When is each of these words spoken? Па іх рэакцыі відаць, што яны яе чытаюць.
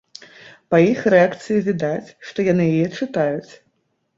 Па 0.73 0.77
іх 0.91 1.03
рэакцыі 1.13 1.59
відаць, 1.67 2.09
што 2.31 2.49
яны 2.51 2.69
яе 2.73 2.87
чытаюць. 2.97 3.51